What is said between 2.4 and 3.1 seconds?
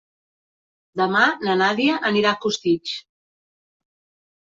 Costitx.